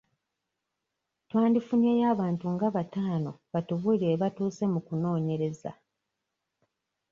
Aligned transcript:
Twandifunyeeyo 1.27 2.05
abantu 2.13 2.45
nga 2.53 2.67
bataano 2.75 3.31
batubuulire 3.53 4.11
we 4.15 4.21
baatuuse 4.21 4.63
mu 4.73 4.79
kunoonyereza. 4.87 5.71